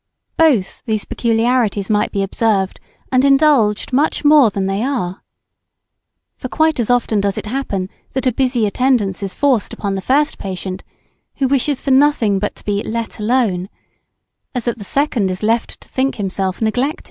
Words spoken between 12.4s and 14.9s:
to be "let alone," as that the